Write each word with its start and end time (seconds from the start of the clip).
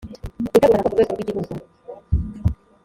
gutegura 0.41 0.79
raporo 0.79 0.83
ku 0.89 0.93
rwego 0.95 1.09
rw 1.13 1.21
igihugu 1.23 1.51